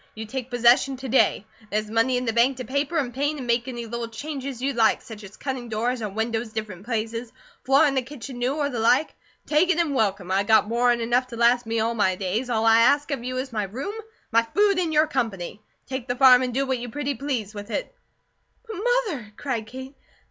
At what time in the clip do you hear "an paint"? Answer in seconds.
2.97-3.37